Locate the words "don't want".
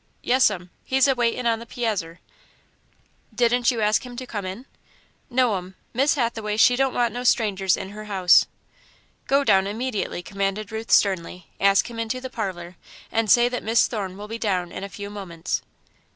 6.75-7.13